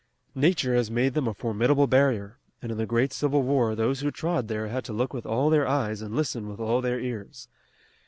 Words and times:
Nature 0.33 0.73
has 0.73 0.89
made 0.89 1.13
them 1.13 1.27
a 1.27 1.33
formidable 1.35 1.85
barrier, 1.85 2.39
and 2.59 2.71
in 2.71 2.77
the 2.79 2.87
great 2.87 3.13
Civil 3.13 3.43
War 3.43 3.75
those 3.75 3.99
who 3.99 4.09
trod 4.09 4.47
there 4.47 4.67
had 4.67 4.83
to 4.85 4.93
look 4.93 5.13
with 5.13 5.27
all 5.27 5.51
their 5.51 5.67
eyes 5.67 6.01
and 6.01 6.15
listen 6.15 6.49
with 6.49 6.59
all 6.59 6.81
their 6.81 6.99
ears. 6.99 7.47